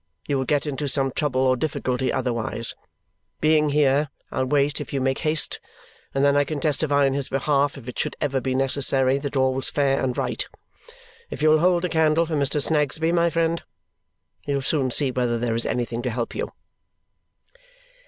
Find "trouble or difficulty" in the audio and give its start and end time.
1.11-2.11